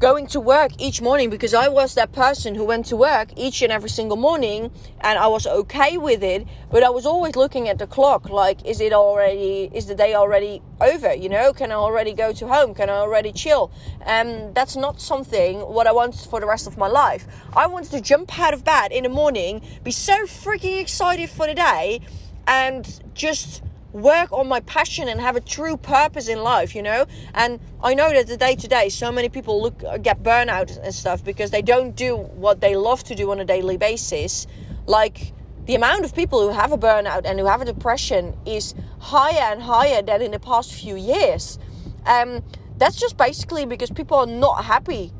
going 0.00 0.26
to 0.26 0.40
work 0.40 0.72
each 0.78 1.02
morning 1.02 1.28
because 1.28 1.52
I 1.52 1.68
was 1.68 1.94
that 1.94 2.10
person 2.12 2.54
who 2.54 2.64
went 2.64 2.86
to 2.86 2.96
work 2.96 3.28
each 3.36 3.60
and 3.60 3.70
every 3.70 3.90
single 3.90 4.16
morning 4.16 4.70
and 5.02 5.18
I 5.18 5.26
was 5.26 5.46
okay 5.46 5.98
with 5.98 6.22
it, 6.24 6.46
but 6.70 6.82
I 6.82 6.88
was 6.88 7.04
always 7.04 7.36
looking 7.36 7.68
at 7.68 7.76
the 7.76 7.86
clock 7.86 8.30
like, 8.30 8.64
is 8.64 8.80
it 8.80 8.94
already, 8.94 9.70
is 9.74 9.86
the 9.86 9.94
day 9.94 10.14
already 10.14 10.62
over? 10.80 11.12
You 11.12 11.28
know, 11.28 11.52
can 11.52 11.70
I 11.70 11.74
already 11.74 12.14
go 12.14 12.32
to 12.32 12.48
home? 12.48 12.74
Can 12.74 12.88
I 12.88 12.94
already 12.94 13.30
chill? 13.30 13.70
And 14.06 14.54
that's 14.54 14.74
not 14.74 15.02
something 15.02 15.60
what 15.60 15.86
I 15.86 15.92
want 15.92 16.14
for 16.14 16.40
the 16.40 16.46
rest 16.46 16.66
of 16.66 16.78
my 16.78 16.88
life. 16.88 17.26
I 17.54 17.66
wanted 17.66 17.90
to 17.90 18.00
jump 18.00 18.38
out 18.38 18.54
of 18.54 18.64
bed 18.64 18.92
in 18.92 19.02
the 19.02 19.10
morning, 19.10 19.60
be 19.84 19.90
so 19.90 20.24
freaking 20.24 20.80
excited 20.80 21.28
for 21.28 21.46
the 21.46 21.54
day, 21.54 22.00
and 22.46 23.02
just 23.12 23.62
work 23.92 24.32
on 24.32 24.48
my 24.48 24.60
passion 24.60 25.08
and 25.08 25.20
have 25.20 25.36
a 25.36 25.40
true 25.40 25.76
purpose 25.76 26.28
in 26.28 26.42
life, 26.42 26.74
you 26.74 26.82
know? 26.82 27.06
And 27.34 27.60
I 27.82 27.94
know 27.94 28.10
that 28.10 28.26
the 28.26 28.36
day 28.36 28.54
to 28.56 28.68
day, 28.68 28.88
so 28.88 29.10
many 29.10 29.28
people 29.28 29.60
look 29.60 29.80
get 30.02 30.22
burnout 30.22 30.78
and 30.82 30.94
stuff 30.94 31.24
because 31.24 31.50
they 31.50 31.62
don't 31.62 31.96
do 31.96 32.16
what 32.16 32.60
they 32.60 32.76
love 32.76 33.02
to 33.04 33.14
do 33.14 33.30
on 33.30 33.40
a 33.40 33.44
daily 33.44 33.76
basis. 33.76 34.46
Like 34.86 35.32
the 35.66 35.74
amount 35.74 36.04
of 36.04 36.14
people 36.14 36.40
who 36.40 36.54
have 36.54 36.72
a 36.72 36.78
burnout 36.78 37.22
and 37.24 37.38
who 37.38 37.46
have 37.46 37.60
a 37.60 37.64
depression 37.64 38.36
is 38.46 38.74
higher 38.98 39.52
and 39.52 39.62
higher 39.62 40.02
than 40.02 40.22
in 40.22 40.30
the 40.30 40.40
past 40.40 40.72
few 40.72 40.96
years. 40.96 41.58
Um, 42.06 42.42
that's 42.76 42.96
just 42.96 43.16
basically 43.16 43.66
because 43.66 43.90
people 43.90 44.16
are 44.16 44.26
not 44.26 44.64
happy 44.64 45.12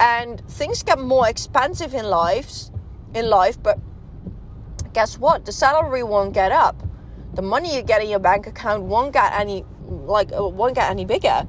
and 0.00 0.40
things 0.48 0.82
get 0.82 0.98
more 0.98 1.28
expensive 1.28 1.94
in 1.94 2.06
lives 2.06 2.70
in 3.14 3.28
life, 3.28 3.62
but 3.62 3.78
guess 4.92 5.18
what? 5.18 5.44
The 5.44 5.52
salary 5.52 6.02
won't 6.02 6.32
get 6.32 6.50
up 6.50 6.83
the 7.34 7.42
money 7.42 7.74
you 7.74 7.82
get 7.82 8.02
in 8.02 8.08
your 8.08 8.18
bank 8.18 8.46
account 8.46 8.84
won't 8.84 9.12
get 9.12 9.32
any 9.32 9.64
like 9.88 10.32
uh, 10.32 10.46
won't 10.46 10.74
get 10.74 10.90
any 10.90 11.04
bigger. 11.04 11.46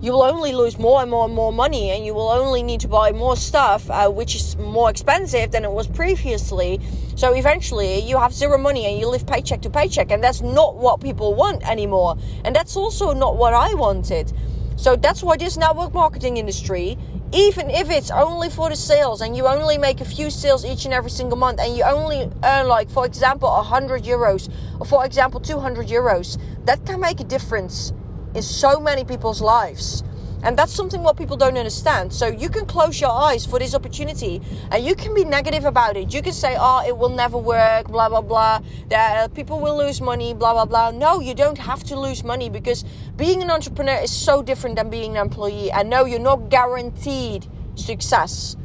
You 0.00 0.12
will 0.12 0.22
only 0.22 0.52
lose 0.52 0.78
more 0.78 1.02
and 1.02 1.10
more 1.10 1.24
and 1.24 1.34
more 1.34 1.52
money 1.52 1.90
and 1.90 2.06
you 2.06 2.14
will 2.14 2.28
only 2.28 2.62
need 2.62 2.80
to 2.80 2.88
buy 2.88 3.10
more 3.10 3.36
stuff 3.36 3.90
uh, 3.90 4.08
which 4.08 4.36
is 4.36 4.56
more 4.56 4.88
expensive 4.90 5.50
than 5.50 5.64
it 5.64 5.72
was 5.72 5.88
previously. 5.88 6.80
So 7.16 7.34
eventually 7.34 7.98
you 8.00 8.16
have 8.16 8.32
zero 8.32 8.58
money 8.58 8.86
and 8.86 8.98
you 9.00 9.08
live 9.08 9.26
paycheck 9.26 9.60
to 9.62 9.70
paycheck 9.70 10.12
and 10.12 10.22
that's 10.22 10.40
not 10.40 10.76
what 10.76 11.00
people 11.00 11.34
want 11.34 11.68
anymore. 11.68 12.16
And 12.44 12.54
that's 12.54 12.76
also 12.76 13.12
not 13.12 13.36
what 13.36 13.54
i 13.54 13.74
wanted. 13.74 14.32
So 14.76 14.94
that's 14.94 15.24
why 15.24 15.36
this 15.36 15.56
network 15.56 15.92
marketing 15.92 16.36
industry 16.36 16.96
even 17.32 17.68
if 17.68 17.90
it's 17.90 18.10
only 18.10 18.48
for 18.48 18.70
the 18.70 18.76
sales 18.76 19.20
and 19.20 19.36
you 19.36 19.46
only 19.46 19.76
make 19.76 20.00
a 20.00 20.04
few 20.04 20.30
sales 20.30 20.64
each 20.64 20.86
and 20.86 20.94
every 20.94 21.10
single 21.10 21.36
month 21.36 21.60
and 21.60 21.76
you 21.76 21.82
only 21.82 22.30
earn 22.42 22.66
like 22.66 22.88
for 22.88 23.04
example 23.04 23.50
100 23.50 24.02
euros 24.04 24.50
or 24.80 24.86
for 24.86 25.04
example 25.04 25.38
200 25.38 25.88
euros 25.88 26.40
that 26.64 26.84
can 26.86 26.98
make 27.00 27.20
a 27.20 27.24
difference 27.24 27.92
in 28.34 28.42
so 28.42 28.80
many 28.80 29.04
people's 29.04 29.42
lives 29.42 30.02
And 30.42 30.56
that's 30.56 30.72
something 30.72 31.02
what 31.02 31.16
people 31.16 31.36
don't 31.36 31.58
understand. 31.58 32.12
So 32.12 32.28
you 32.28 32.48
can 32.48 32.64
close 32.64 33.00
your 33.00 33.10
eyes 33.10 33.44
for 33.44 33.58
this 33.58 33.74
opportunity 33.74 34.40
and 34.70 34.84
you 34.84 34.94
can 34.94 35.12
be 35.14 35.24
negative 35.24 35.64
about 35.64 35.96
it. 35.96 36.14
You 36.14 36.22
can 36.22 36.32
say, 36.32 36.56
oh, 36.58 36.84
it 36.86 36.96
will 36.96 37.08
never 37.08 37.36
work, 37.36 37.88
blah, 37.88 38.08
blah, 38.08 38.20
blah. 38.20 38.60
That 38.88 39.34
people 39.34 39.58
will 39.58 39.76
lose 39.76 40.00
money, 40.00 40.34
blah, 40.34 40.52
blah, 40.52 40.64
blah. 40.64 40.90
No, 40.92 41.20
you 41.20 41.34
don't 41.34 41.58
have 41.58 41.82
to 41.84 41.98
lose 41.98 42.22
money 42.22 42.48
because 42.48 42.84
being 43.16 43.42
an 43.42 43.50
entrepreneur 43.50 43.98
is 44.00 44.12
so 44.12 44.42
different 44.42 44.76
than 44.76 44.90
being 44.90 45.16
an 45.16 45.22
employee. 45.22 45.72
And 45.72 45.90
no, 45.90 46.04
you're 46.04 46.20
not 46.20 46.50
guaranteed 46.50 47.48
success. 47.74 48.56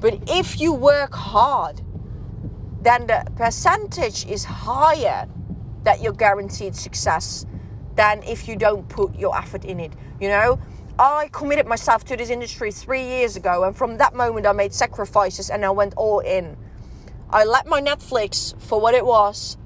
But 0.00 0.18
if 0.28 0.60
you 0.60 0.72
work 0.72 1.14
hard, 1.14 1.80
then 2.82 3.06
the 3.06 3.24
percentage 3.36 4.26
is 4.26 4.44
higher 4.44 5.26
that 5.82 6.00
you're 6.02 6.12
guaranteed 6.12 6.76
success 6.76 7.46
than 7.96 8.22
if 8.22 8.46
you 8.46 8.56
don't 8.56 8.88
put 8.88 9.14
your 9.14 9.36
effort 9.36 9.64
in 9.64 9.80
it. 9.80 9.92
You 10.20 10.28
know, 10.28 10.60
I 10.98 11.28
committed 11.32 11.66
myself 11.66 12.04
to 12.04 12.16
this 12.16 12.30
industry 12.30 12.70
three 12.70 13.02
years 13.02 13.36
ago, 13.36 13.64
and 13.64 13.76
from 13.76 13.98
that 13.98 14.14
moment, 14.14 14.46
I 14.46 14.52
made 14.52 14.72
sacrifices 14.72 15.50
and 15.50 15.64
I 15.64 15.70
went 15.70 15.94
all 15.96 16.20
in. 16.20 16.56
I 17.30 17.44
let 17.44 17.66
my 17.66 17.80
Netflix 17.80 18.58
for 18.62 18.80
what 18.80 18.94
it 18.94 19.04
was, 19.04 19.56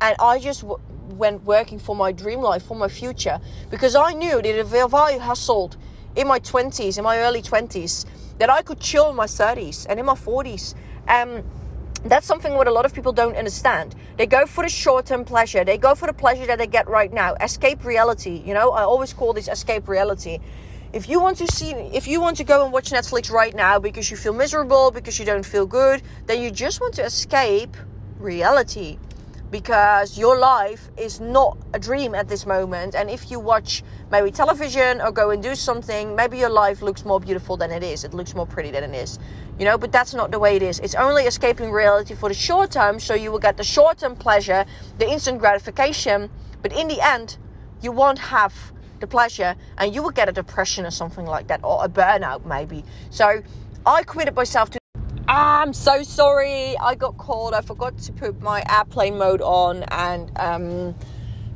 and 0.00 0.16
I 0.20 0.38
just 0.38 0.60
w- 0.60 0.80
went 1.08 1.42
working 1.42 1.80
for 1.80 1.96
my 1.96 2.12
dream 2.12 2.40
life, 2.40 2.62
for 2.62 2.76
my 2.76 2.86
future, 2.86 3.40
because 3.68 3.96
I 3.96 4.12
knew 4.12 4.40
that 4.40 4.46
if 4.46 4.94
I 4.94 5.18
hustled 5.18 5.76
in 6.14 6.28
my 6.28 6.38
20s, 6.38 6.98
in 6.98 7.02
my 7.04 7.18
early 7.18 7.42
20s, 7.42 8.04
that 8.38 8.48
I 8.48 8.62
could 8.62 8.78
chill 8.78 9.10
in 9.10 9.16
my 9.16 9.26
30s 9.26 9.86
and 9.88 9.98
in 9.98 10.06
my 10.06 10.14
40s. 10.14 10.74
Um, 11.08 11.42
that's 12.04 12.26
something 12.26 12.54
what 12.54 12.68
a 12.68 12.70
lot 12.70 12.84
of 12.84 12.94
people 12.94 13.12
don't 13.12 13.36
understand. 13.36 13.94
They 14.18 14.26
go 14.26 14.46
for 14.46 14.62
the 14.62 14.68
short 14.68 15.06
term 15.06 15.24
pleasure. 15.24 15.64
They 15.64 15.78
go 15.78 15.94
for 15.94 16.06
the 16.06 16.12
pleasure 16.12 16.46
that 16.46 16.58
they 16.58 16.66
get 16.66 16.88
right 16.88 17.12
now. 17.12 17.34
Escape 17.34 17.84
reality. 17.84 18.42
You 18.44 18.54
know, 18.54 18.72
I 18.72 18.82
always 18.82 19.12
call 19.12 19.32
this 19.32 19.48
escape 19.48 19.88
reality. 19.88 20.38
If 20.92 21.08
you 21.08 21.20
want 21.20 21.38
to 21.38 21.46
see, 21.48 21.70
if 21.70 22.06
you 22.06 22.20
want 22.20 22.36
to 22.36 22.44
go 22.44 22.62
and 22.64 22.72
watch 22.72 22.90
Netflix 22.90 23.30
right 23.30 23.54
now 23.54 23.78
because 23.78 24.10
you 24.10 24.16
feel 24.16 24.32
miserable, 24.32 24.90
because 24.90 25.18
you 25.18 25.24
don't 25.24 25.44
feel 25.44 25.66
good, 25.66 26.02
then 26.26 26.40
you 26.40 26.50
just 26.50 26.80
want 26.80 26.94
to 26.94 27.04
escape 27.04 27.76
reality 28.18 28.98
because 29.54 30.18
your 30.18 30.36
life 30.36 30.90
is 30.96 31.20
not 31.20 31.56
a 31.74 31.78
dream 31.78 32.12
at 32.12 32.26
this 32.26 32.44
moment. 32.44 32.96
And 32.96 33.08
if 33.08 33.30
you 33.30 33.38
watch 33.38 33.84
maybe 34.10 34.32
television 34.32 35.00
or 35.00 35.12
go 35.12 35.30
and 35.30 35.40
do 35.40 35.54
something, 35.54 36.16
maybe 36.16 36.38
your 36.38 36.50
life 36.50 36.82
looks 36.82 37.04
more 37.04 37.20
beautiful 37.20 37.56
than 37.56 37.70
it 37.70 37.84
is. 37.84 38.02
It 38.02 38.12
looks 38.14 38.34
more 38.34 38.48
pretty 38.48 38.72
than 38.72 38.82
it 38.82 38.96
is. 38.96 39.20
You 39.56 39.64
know, 39.64 39.78
but 39.78 39.92
that's 39.92 40.12
not 40.12 40.32
the 40.32 40.40
way 40.40 40.56
it 40.56 40.62
is. 40.64 40.80
It's 40.80 40.96
only 40.96 41.22
escaping 41.22 41.70
reality 41.70 42.16
for 42.16 42.28
the 42.28 42.34
short 42.34 42.72
term, 42.72 42.98
so 42.98 43.14
you 43.14 43.30
will 43.30 43.38
get 43.38 43.56
the 43.56 43.62
short 43.62 43.98
term 43.98 44.16
pleasure, 44.16 44.66
the 44.98 45.08
instant 45.08 45.38
gratification, 45.38 46.30
but 46.60 46.72
in 46.72 46.88
the 46.88 47.00
end, 47.00 47.38
you 47.80 47.92
won't 47.92 48.18
have 48.18 48.72
the 48.98 49.06
pleasure 49.06 49.54
and 49.78 49.94
you 49.94 50.02
will 50.02 50.10
get 50.10 50.28
a 50.28 50.32
depression 50.32 50.84
or 50.84 50.90
something 50.90 51.26
like 51.26 51.46
that, 51.46 51.60
or 51.62 51.84
a 51.84 51.88
burnout 51.88 52.44
maybe. 52.44 52.84
So 53.10 53.40
I 53.86 54.02
committed 54.02 54.34
myself 54.34 54.70
to 54.70 54.83
I'm 55.36 55.72
so 55.72 56.04
sorry. 56.04 56.78
I 56.78 56.94
got 56.94 57.18
called. 57.18 57.54
I 57.54 57.60
forgot 57.60 57.98
to 57.98 58.12
put 58.12 58.40
my 58.40 58.62
airplane 58.70 59.18
mode 59.18 59.42
on, 59.42 59.82
and 59.90 60.30
um, 60.38 60.94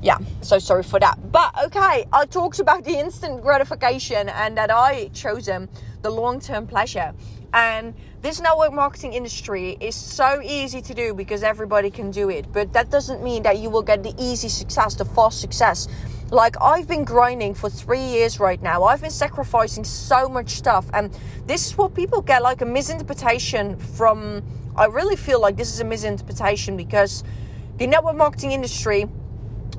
yeah, 0.02 0.18
so 0.40 0.58
sorry 0.58 0.82
for 0.82 0.98
that. 0.98 1.30
But 1.30 1.54
okay, 1.66 2.04
I 2.12 2.26
talked 2.26 2.58
about 2.58 2.82
the 2.82 2.98
instant 2.98 3.40
gratification 3.40 4.30
and 4.30 4.56
that 4.56 4.72
I 4.72 5.10
chosen 5.12 5.68
the 6.02 6.10
long 6.10 6.40
term 6.40 6.66
pleasure. 6.66 7.12
And 7.54 7.94
this 8.20 8.40
network 8.40 8.72
marketing 8.72 9.12
industry 9.12 9.76
is 9.80 9.94
so 9.94 10.42
easy 10.42 10.82
to 10.82 10.92
do 10.92 11.14
because 11.14 11.44
everybody 11.44 11.88
can 11.88 12.10
do 12.10 12.30
it. 12.30 12.52
But 12.52 12.72
that 12.72 12.90
doesn't 12.90 13.22
mean 13.22 13.44
that 13.44 13.58
you 13.58 13.70
will 13.70 13.82
get 13.82 14.02
the 14.02 14.12
easy 14.18 14.48
success, 14.48 14.96
the 14.96 15.04
fast 15.04 15.40
success. 15.40 15.86
Like 16.30 16.60
I've 16.60 16.86
been 16.86 17.04
grinding 17.04 17.54
for 17.54 17.70
three 17.70 18.02
years 18.02 18.38
right 18.38 18.60
now. 18.60 18.84
I've 18.84 19.00
been 19.00 19.10
sacrificing 19.10 19.82
so 19.84 20.28
much 20.28 20.50
stuff. 20.50 20.86
And 20.92 21.16
this 21.46 21.66
is 21.66 21.78
what 21.78 21.94
people 21.94 22.20
get 22.20 22.42
like 22.42 22.60
a 22.60 22.66
misinterpretation 22.66 23.76
from. 23.76 24.42
I 24.76 24.86
really 24.86 25.16
feel 25.16 25.40
like 25.40 25.56
this 25.56 25.72
is 25.72 25.80
a 25.80 25.84
misinterpretation 25.84 26.76
because 26.76 27.24
the 27.78 27.86
network 27.86 28.16
marketing 28.16 28.52
industry, 28.52 29.06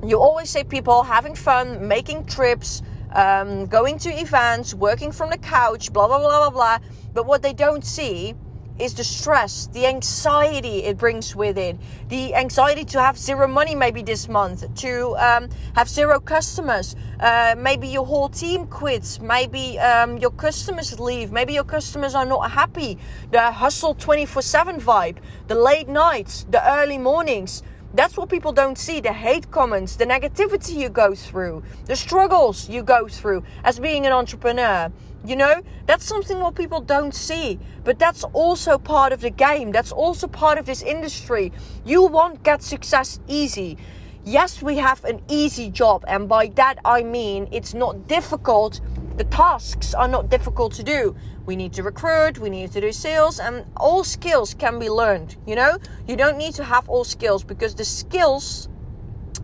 you 0.03 0.19
always 0.19 0.49
say 0.49 0.63
people 0.63 1.03
having 1.03 1.35
fun, 1.35 1.87
making 1.87 2.25
trips, 2.25 2.81
um, 3.13 3.67
going 3.67 3.99
to 3.99 4.09
events, 4.09 4.73
working 4.73 5.11
from 5.11 5.29
the 5.29 5.37
couch, 5.37 5.93
blah, 5.93 6.07
blah, 6.07 6.19
blah, 6.19 6.39
blah, 6.39 6.49
blah. 6.49 6.77
But 7.13 7.27
what 7.27 7.43
they 7.43 7.53
don't 7.53 7.85
see 7.85 8.33
is 8.79 8.93
the 8.93 9.03
stress, 9.03 9.67
the 9.73 9.85
anxiety 9.85 10.83
it 10.83 10.97
brings 10.97 11.35
with 11.35 11.57
it, 11.57 11.77
the 12.07 12.33
anxiety 12.33 12.85
to 12.85 13.01
have 13.01 13.17
zero 13.17 13.47
money 13.47 13.75
maybe 13.75 14.01
this 14.01 14.27
month, 14.29 14.73
to 14.75 15.15
um, 15.17 15.49
have 15.75 15.89
zero 15.89 16.19
customers, 16.19 16.95
uh, 17.19 17.55
maybe 17.57 17.87
your 17.87 18.05
whole 18.05 18.29
team 18.29 18.65
quits, 18.67 19.19
maybe 19.19 19.77
um, 19.79 20.17
your 20.17 20.31
customers 20.31 20.99
leave, 20.99 21.31
maybe 21.31 21.53
your 21.53 21.63
customers 21.63 22.15
are 22.15 22.25
not 22.25 22.51
happy, 22.51 22.97
the 23.31 23.51
hustle 23.51 23.93
24 23.93 24.41
7 24.41 24.79
vibe, 24.79 25.17
the 25.47 25.55
late 25.55 25.87
nights, 25.87 26.45
the 26.49 26.61
early 26.79 26.97
mornings. 26.97 27.63
That's 27.93 28.17
what 28.17 28.29
people 28.29 28.51
don't 28.51 28.77
see 28.77 28.99
the 28.99 29.13
hate 29.13 29.49
comments, 29.49 29.95
the 29.95 30.05
negativity 30.05 30.75
you 30.75 30.89
go 30.89 31.15
through, 31.15 31.63
the 31.85 31.95
struggles 31.95 32.69
you 32.69 32.83
go 32.83 33.07
through 33.07 33.43
as 33.63 33.79
being 33.79 34.05
an 34.05 34.11
entrepreneur. 34.11 34.91
You 35.25 35.35
know, 35.35 35.63
that's 35.87 36.05
something 36.05 36.39
what 36.39 36.53
people 36.53 36.81
don't 36.81 37.15
see, 37.15 37.59
but 37.83 37.97
that's 37.97 38.23
also 38.25 38.77
part 38.77 39.11
of 39.11 39.21
the 39.21 39.31
game. 39.31 39.71
That's 39.71 39.91
also 39.91 40.27
part 40.27 40.59
of 40.59 40.65
this 40.65 40.83
industry. 40.83 41.51
You 41.83 42.03
won't 42.03 42.43
get 42.43 42.61
success 42.61 43.19
easy. 43.27 43.77
Yes, 44.23 44.61
we 44.61 44.77
have 44.77 45.03
an 45.05 45.21
easy 45.27 45.69
job, 45.71 46.05
and 46.07 46.29
by 46.29 46.47
that 46.55 46.77
I 46.85 47.01
mean 47.01 47.47
it's 47.51 47.73
not 47.73 48.07
difficult. 48.07 48.81
The 49.19 49.25
tasks 49.25 49.93
are 49.93 50.07
not 50.07 50.29
difficult 50.29 50.71
to 50.75 50.83
do 50.83 51.13
we 51.45 51.57
need 51.57 51.73
to 51.73 51.83
recruit, 51.83 52.39
we 52.39 52.49
need 52.49 52.71
to 52.71 52.79
do 52.79 52.93
sales, 52.93 53.37
and 53.37 53.65
all 53.75 54.05
skills 54.05 54.53
can 54.53 54.79
be 54.79 54.89
learned. 54.89 55.35
You 55.45 55.55
know, 55.55 55.77
you 56.07 56.15
don't 56.15 56.37
need 56.37 56.53
to 56.53 56.63
have 56.63 56.87
all 56.87 57.03
skills 57.03 57.43
because 57.43 57.75
the 57.75 57.83
skills 57.83 58.69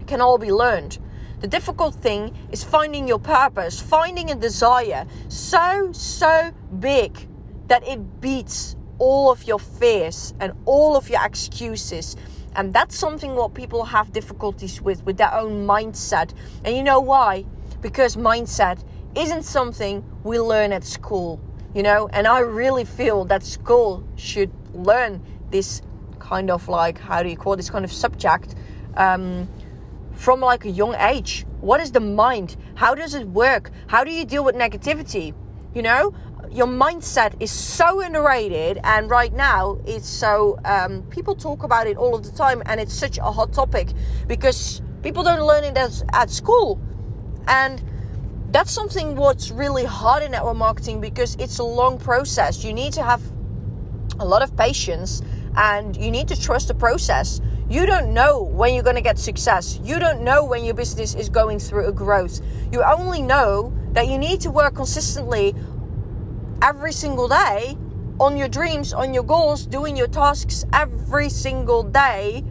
can 0.07 0.21
all 0.21 0.37
be 0.37 0.49
learned. 0.49 0.97
The 1.41 1.47
difficult 1.47 1.93
thing 1.93 2.33
is 2.53 2.63
finding 2.63 3.05
your 3.05 3.19
purpose, 3.19 3.81
finding 3.81 4.31
a 4.31 4.35
desire 4.35 5.05
so, 5.27 5.91
so 5.91 6.53
big 6.79 7.27
that 7.67 7.85
it 7.85 8.21
beats 8.21 8.77
all 8.97 9.29
of 9.29 9.43
your 9.43 9.59
fears 9.59 10.33
and 10.39 10.53
all 10.63 10.95
of 10.95 11.09
your 11.09 11.25
excuses. 11.25 12.15
And 12.55 12.73
that's 12.73 12.97
something 12.97 13.35
what 13.35 13.53
people 13.53 13.83
have 13.83 14.13
difficulties 14.13 14.81
with, 14.81 15.03
with 15.03 15.17
their 15.17 15.33
own 15.33 15.67
mindset. 15.67 16.33
And 16.63 16.77
you 16.77 16.83
know 16.83 17.01
why? 17.01 17.43
Because 17.81 18.15
mindset 18.15 18.81
isn't 19.15 19.43
something 19.43 20.03
we 20.23 20.39
learn 20.39 20.71
at 20.71 20.83
school 20.83 21.39
you 21.75 21.83
know? 21.83 22.07
And 22.13 22.25
i 22.25 22.39
really 22.39 22.85
feel 22.85 23.25
that 23.25 23.43
school 23.43 24.03
should 24.15 24.49
learn 24.73 25.21
this 25.51 25.81
kind 26.17 26.49
of 26.49 26.67
like 26.67 26.97
how 26.97 27.21
do 27.21 27.29
you 27.29 27.37
call 27.37 27.55
this 27.55 27.69
kind 27.69 27.85
of 27.85 27.91
subject 27.91 28.55
um, 28.97 29.47
from 30.13 30.39
like 30.39 30.65
a 30.65 30.69
young 30.69 30.95
age. 30.95 31.45
What 31.59 31.81
is 31.81 31.91
the 31.91 31.99
mind? 31.99 32.55
How 32.75 32.95
does 32.95 33.13
it 33.13 33.27
work? 33.27 33.69
How 33.87 34.03
do 34.05 34.11
you 34.11 34.25
deal 34.25 34.43
with 34.43 34.55
negativity? 34.55 35.35
You 35.75 35.81
know? 35.81 36.13
Your 36.51 36.67
mindset 36.67 37.35
is 37.41 37.51
so 37.51 37.99
underrated 37.99 38.79
and 38.85 39.09
right 39.09 39.33
now 39.33 39.77
it's 39.85 40.07
so 40.07 40.57
um, 40.63 41.03
people 41.09 41.35
talk 41.35 41.63
about 41.63 41.85
it 41.85 41.97
all 41.97 42.15
of 42.15 42.23
the 42.23 42.31
time 42.31 42.63
and 42.67 42.79
it's 42.79 42.93
such 42.93 43.17
a 43.17 43.29
hot 43.29 43.51
topic 43.51 43.89
because 44.27 44.81
people 45.03 45.21
don't 45.23 45.45
learn 45.45 45.65
it 45.65 45.75
as, 45.75 46.05
at 46.13 46.29
school. 46.29 46.79
And 47.47 47.83
that's 48.55 48.71
something 48.71 49.17
what's 49.17 49.51
really 49.51 49.83
hard 49.83 50.23
in 50.23 50.31
network 50.31 50.55
marketing 50.55 51.01
because 51.01 51.35
it's 51.41 51.59
a 51.59 51.63
long 51.63 51.99
process. 51.99 52.63
You 52.63 52.71
need 52.71 52.93
to 52.93 53.03
have 53.03 53.21
a 54.17 54.23
lot 54.23 54.41
of 54.41 54.55
patience 54.55 55.21
and 55.57 55.97
you 55.97 56.09
need 56.09 56.29
to 56.29 56.39
trust 56.39 56.69
the 56.69 56.73
process. 56.73 57.41
You 57.69 57.85
don't 57.85 58.13
know 58.13 58.41
when 58.41 58.73
you're 58.73 58.81
going 58.81 58.95
to 58.95 59.01
get 59.01 59.19
success. 59.19 59.81
You 59.83 59.99
don't 59.99 60.21
know 60.21 60.45
when 60.45 60.63
your 60.63 60.73
business 60.73 61.15
is 61.15 61.27
going 61.27 61.59
through 61.59 61.89
a 61.89 61.91
growth. 61.91 62.39
You 62.71 62.81
only 62.81 63.21
know 63.21 63.77
that 63.91 64.07
you 64.07 64.17
need 64.17 64.39
to 64.41 64.51
work 64.51 64.75
consistently 64.75 65.53
every 66.61 66.93
single 66.93 67.27
day 67.27 67.77
on 68.21 68.37
your 68.37 68.47
dreams, 68.47 68.93
on 68.93 69.13
your 69.13 69.23
goals, 69.23 69.65
doing 69.65 69.97
your 69.97 70.07
tasks 70.07 70.63
every 70.71 71.27
single 71.27 71.83
day. 71.83 72.41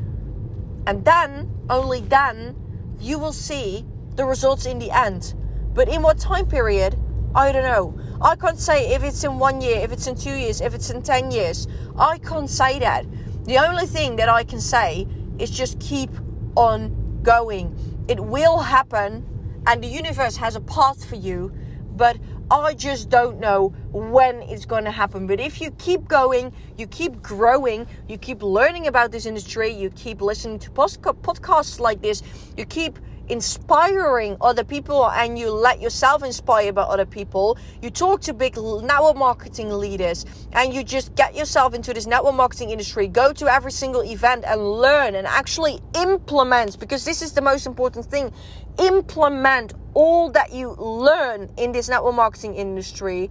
And 0.86 1.02
then, 1.06 1.48
only 1.70 2.02
then, 2.02 2.56
you 3.00 3.18
will 3.18 3.32
see 3.32 3.86
the 4.16 4.26
results 4.26 4.66
in 4.66 4.78
the 4.78 4.90
end. 4.90 5.32
But 5.74 5.88
in 5.88 6.02
what 6.02 6.18
time 6.18 6.46
period? 6.46 6.96
I 7.34 7.50
don't 7.50 7.64
know. 7.64 7.98
I 8.22 8.36
can't 8.36 8.58
say 8.58 8.94
if 8.94 9.02
it's 9.02 9.24
in 9.24 9.38
one 9.40 9.60
year, 9.60 9.80
if 9.80 9.90
it's 9.90 10.06
in 10.06 10.14
two 10.14 10.34
years, 10.34 10.60
if 10.60 10.72
it's 10.72 10.90
in 10.90 11.02
10 11.02 11.32
years. 11.32 11.66
I 11.98 12.18
can't 12.18 12.48
say 12.48 12.78
that. 12.78 13.04
The 13.44 13.58
only 13.58 13.86
thing 13.86 14.16
that 14.16 14.28
I 14.28 14.44
can 14.44 14.60
say 14.60 15.06
is 15.38 15.50
just 15.50 15.80
keep 15.80 16.10
on 16.54 17.20
going. 17.22 17.76
It 18.08 18.20
will 18.20 18.60
happen, 18.60 19.26
and 19.66 19.82
the 19.82 19.88
universe 19.88 20.36
has 20.36 20.54
a 20.54 20.60
path 20.60 21.04
for 21.04 21.16
you, 21.16 21.52
but 21.96 22.18
I 22.50 22.74
just 22.74 23.08
don't 23.08 23.40
know 23.40 23.68
when 23.90 24.42
it's 24.42 24.66
going 24.66 24.84
to 24.84 24.90
happen. 24.90 25.26
But 25.26 25.40
if 25.40 25.60
you 25.60 25.72
keep 25.72 26.06
going, 26.06 26.52
you 26.78 26.86
keep 26.86 27.20
growing, 27.20 27.86
you 28.08 28.16
keep 28.16 28.42
learning 28.42 28.86
about 28.86 29.10
this 29.10 29.26
industry, 29.26 29.70
you 29.70 29.90
keep 29.90 30.20
listening 30.20 30.58
to 30.60 30.70
podcasts 30.70 31.80
like 31.80 32.00
this, 32.00 32.22
you 32.56 32.64
keep 32.64 32.98
inspiring 33.28 34.36
other 34.40 34.64
people 34.64 35.08
and 35.10 35.38
you 35.38 35.50
let 35.50 35.80
yourself 35.80 36.22
inspire 36.22 36.72
by 36.72 36.82
other 36.82 37.06
people. 37.06 37.58
You 37.82 37.90
talk 37.90 38.20
to 38.22 38.34
big 38.34 38.56
network 38.56 39.16
marketing 39.16 39.70
leaders 39.70 40.26
and 40.52 40.74
you 40.74 40.84
just 40.84 41.14
get 41.14 41.34
yourself 41.34 41.74
into 41.74 41.94
this 41.94 42.06
network 42.06 42.34
marketing 42.34 42.70
industry. 42.70 43.08
Go 43.08 43.32
to 43.32 43.46
every 43.46 43.72
single 43.72 44.02
event 44.02 44.44
and 44.46 44.60
learn 44.60 45.14
and 45.14 45.26
actually 45.26 45.80
implement 45.94 46.78
because 46.78 47.04
this 47.04 47.22
is 47.22 47.32
the 47.32 47.42
most 47.42 47.66
important 47.66 48.06
thing. 48.06 48.32
Implement 48.78 49.74
all 49.94 50.30
that 50.30 50.52
you 50.52 50.72
learn 50.72 51.50
in 51.56 51.72
this 51.72 51.88
network 51.88 52.14
marketing 52.14 52.54
industry. 52.56 53.30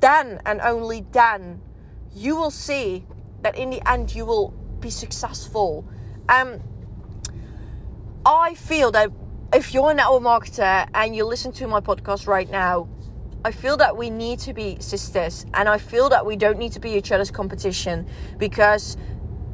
Then 0.00 0.40
and 0.46 0.60
only 0.60 1.04
then 1.12 1.60
you 2.14 2.36
will 2.36 2.50
see 2.50 3.04
that 3.42 3.58
in 3.58 3.70
the 3.70 3.86
end 3.88 4.14
you 4.14 4.24
will 4.24 4.50
be 4.80 4.90
successful. 4.90 5.86
Um, 6.28 6.60
I 8.26 8.54
feel 8.54 8.90
that 8.92 9.10
if 9.54 9.72
you're 9.72 9.92
a 9.92 9.94
network 9.94 10.22
marketer 10.22 10.84
and 10.94 11.14
you 11.14 11.24
listen 11.24 11.52
to 11.52 11.68
my 11.68 11.78
podcast 11.78 12.26
right 12.26 12.50
now, 12.50 12.88
I 13.44 13.52
feel 13.52 13.76
that 13.76 13.96
we 13.96 14.10
need 14.10 14.40
to 14.40 14.52
be 14.52 14.76
sisters 14.80 15.46
and 15.54 15.68
I 15.68 15.78
feel 15.78 16.08
that 16.08 16.26
we 16.26 16.34
don't 16.34 16.58
need 16.58 16.72
to 16.72 16.80
be 16.80 16.90
each 16.90 17.12
other's 17.12 17.30
competition 17.30 18.04
because 18.36 18.96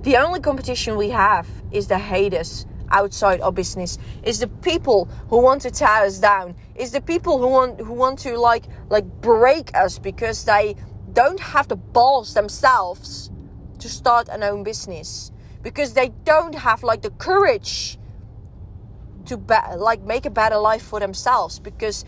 the 0.03 0.17
only 0.17 0.41
competition 0.41 0.97
we 0.97 1.11
have 1.11 1.47
is 1.71 1.89
the 1.89 1.99
haters 1.99 2.65
outside 2.91 3.43
our 3.43 3.53
business 3.53 3.99
is 4.23 4.39
the 4.39 4.49
people 4.49 5.07
who 5.29 5.43
want 5.43 5.61
to 5.63 5.71
tear 5.71 6.05
us 6.07 6.19
down 6.19 6.57
is 6.77 6.93
the 6.93 7.03
people 7.03 7.39
who 7.39 7.49
want 7.49 7.79
who 7.79 7.93
want 7.93 8.19
to 8.21 8.39
like 8.39 8.69
like 8.89 9.05
break 9.21 9.71
us 9.77 9.99
because 9.99 10.45
they 10.45 10.75
don't 11.13 11.41
have 11.41 11.69
the 11.69 11.77
balls 11.77 12.33
themselves 12.33 13.31
to 13.79 13.89
start 13.89 14.29
an 14.31 14.43
own 14.43 14.65
business 14.65 15.31
because 15.63 15.93
they 15.93 16.09
don't 16.25 16.55
have 16.55 16.83
like 16.83 17.03
the 17.03 17.11
courage 17.11 17.99
to 19.27 19.37
be- 19.37 19.77
like 19.77 20.03
make 20.03 20.27
a 20.27 20.31
better 20.31 20.57
life 20.57 20.83
for 20.83 21.01
themselves 21.01 21.59
because 21.59 22.05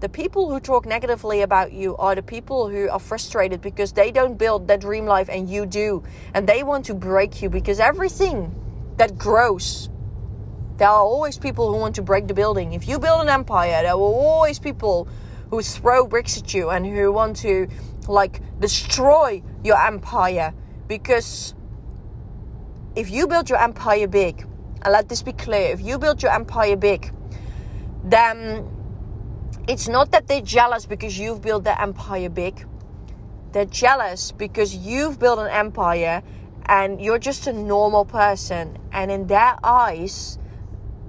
the 0.00 0.08
people 0.08 0.50
who 0.50 0.58
talk 0.58 0.84
negatively 0.84 1.42
about 1.42 1.72
you 1.72 1.96
are 1.96 2.14
the 2.14 2.22
people 2.22 2.68
who 2.68 2.90
are 2.90 2.98
frustrated 2.98 3.60
because 3.60 3.92
they 3.92 4.10
don't 4.10 4.36
build 4.36 4.66
their 4.66 4.76
dream 4.76 5.06
life 5.06 5.28
and 5.28 5.48
you 5.48 5.64
do. 5.64 6.02
And 6.34 6.48
they 6.48 6.64
want 6.64 6.84
to 6.86 6.94
break 6.94 7.40
you 7.40 7.48
because 7.48 7.78
everything 7.78 8.54
that 8.96 9.16
grows 9.16 9.88
there 10.78 10.88
are 10.88 11.02
always 11.02 11.38
people 11.38 11.72
who 11.72 11.78
want 11.78 11.94
to 11.94 12.02
break 12.02 12.26
the 12.26 12.34
building. 12.34 12.72
If 12.72 12.88
you 12.88 12.98
build 12.98 13.22
an 13.22 13.28
empire 13.28 13.82
there 13.82 13.96
will 13.96 14.14
always 14.14 14.58
people 14.58 15.06
who 15.50 15.62
throw 15.62 16.06
bricks 16.06 16.36
at 16.36 16.52
you 16.54 16.70
and 16.70 16.84
who 16.84 17.12
want 17.12 17.36
to 17.36 17.68
like 18.08 18.40
destroy 18.58 19.42
your 19.62 19.80
empire 19.80 20.54
because 20.88 21.54
if 22.96 23.10
you 23.10 23.28
build 23.28 23.48
your 23.48 23.60
empire 23.60 24.08
big 24.08 24.44
and 24.82 24.92
let 24.92 25.08
this 25.08 25.22
be 25.22 25.32
clear 25.32 25.72
if 25.72 25.80
you 25.80 25.98
build 25.98 26.22
your 26.22 26.32
empire 26.32 26.76
big, 26.76 27.12
then 28.04 28.68
it's 29.68 29.88
not 29.88 30.10
that 30.10 30.26
they're 30.26 30.40
jealous 30.40 30.86
because 30.86 31.18
you've 31.18 31.40
built 31.40 31.64
their 31.64 31.80
empire 31.80 32.28
big. 32.28 32.66
They're 33.52 33.64
jealous 33.64 34.32
because 34.32 34.74
you've 34.74 35.18
built 35.18 35.38
an 35.38 35.48
empire 35.48 36.22
and 36.66 37.00
you're 37.00 37.18
just 37.18 37.46
a 37.46 37.52
normal 37.52 38.04
person. 38.04 38.78
And 38.92 39.10
in 39.10 39.26
their 39.26 39.56
eyes, 39.62 40.38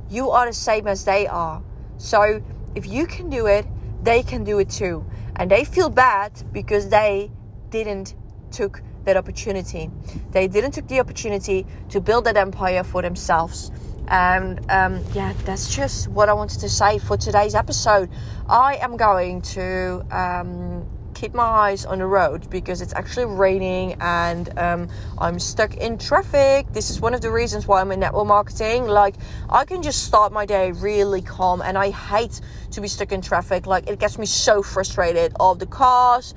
you 0.10 0.30
are 0.30 0.48
the 0.48 0.54
same 0.54 0.88
as 0.88 1.06
they 1.06 1.26
are. 1.26 1.64
So 1.98 2.44
if 2.76 2.86
you 2.86 3.08
can 3.08 3.30
do 3.30 3.48
it, 3.48 3.66
they 4.04 4.22
can 4.22 4.44
do 4.44 4.60
it 4.60 4.70
too. 4.70 5.06
And 5.36 5.50
they 5.50 5.64
feel 5.64 5.90
bad 5.90 6.44
because 6.52 6.90
they 6.90 7.32
didn't 7.70 8.14
took 8.52 8.82
that 9.06 9.18
opportunity. 9.18 9.90
They 10.32 10.48
didn't 10.48 10.72
take 10.72 10.88
the 10.88 11.00
opportunity 11.00 11.66
to 11.90 12.02
build 12.02 12.26
that 12.26 12.38
empire 12.38 12.84
for 12.84 13.02
themselves. 13.02 13.72
And 14.08 14.60
um, 14.70 15.04
yeah, 15.14 15.34
that's 15.46 15.74
just 15.74 16.08
what 16.10 16.30
I 16.30 16.34
wanted 16.34 16.60
to 16.62 16.70
say 16.70 17.00
for 17.00 17.18
today's 17.18 17.56
episode. 17.56 18.10
I 18.50 18.76
am 18.76 18.98
going 18.98 19.42
to 19.54 20.06
um, 20.12 20.86
keep 21.14 21.34
my 21.34 21.44
eyes 21.44 21.86
on 21.86 22.00
the 22.00 22.06
road 22.06 22.50
because 22.50 22.82
it's 22.82 22.94
actually 22.94 23.26
raining 23.26 23.96
and 24.02 24.58
um, 24.60 24.90
I'm 25.18 25.40
stuck 25.40 25.78
in 25.78 25.98
traffic. 25.98 26.68
This 26.74 26.90
is 26.90 27.00
one 27.00 27.14
of 27.14 27.22
the 27.22 27.32
reasons 27.32 27.66
why 27.66 27.80
I'm 27.80 27.92
in 27.92 28.02
network 28.02 28.28
marketing. 28.28 28.86
Like, 28.88 29.16
I 29.50 29.64
can 29.64 29.82
just 29.82 30.04
start 30.04 30.34
my 30.34 30.46
day 30.46 30.74
really 30.74 31.22
calm, 31.22 31.62
and 31.62 31.78
I 31.78 31.92
hate 31.92 32.42
to 32.72 32.82
be 32.82 32.90
stuck 32.90 33.12
in 33.12 33.22
traffic. 33.22 33.66
Like, 33.66 33.88
it 33.88 34.00
gets 34.00 34.18
me 34.18 34.26
so 34.26 34.62
frustrated. 34.62 35.34
All 35.40 35.56
the 35.56 35.66
cars 35.66 36.34